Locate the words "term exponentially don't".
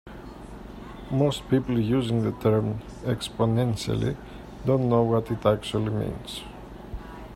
2.41-4.89